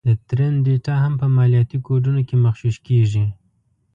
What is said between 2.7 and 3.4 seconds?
کېږي